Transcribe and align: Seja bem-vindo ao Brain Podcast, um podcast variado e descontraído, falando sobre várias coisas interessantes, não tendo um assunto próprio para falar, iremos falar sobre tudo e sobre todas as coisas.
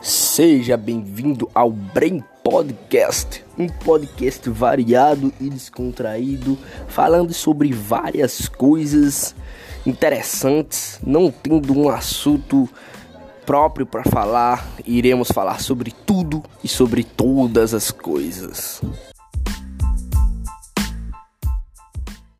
Seja 0.00 0.76
bem-vindo 0.76 1.50
ao 1.54 1.70
Brain 1.70 2.22
Podcast, 2.42 3.44
um 3.58 3.68
podcast 3.68 4.48
variado 4.50 5.32
e 5.40 5.48
descontraído, 5.48 6.58
falando 6.88 7.32
sobre 7.32 7.72
várias 7.72 8.48
coisas 8.48 9.34
interessantes, 9.86 11.00
não 11.06 11.30
tendo 11.30 11.72
um 11.78 11.88
assunto 11.88 12.68
próprio 13.46 13.86
para 13.86 14.04
falar, 14.04 14.66
iremos 14.86 15.28
falar 15.28 15.60
sobre 15.60 15.90
tudo 15.90 16.42
e 16.62 16.68
sobre 16.68 17.04
todas 17.04 17.74
as 17.74 17.90
coisas. 17.90 18.80